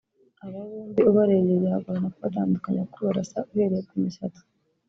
[0.45, 4.43] Aba bombi ubarebye byagorana kubatandukanya kuko barasa uhereye ku misatsi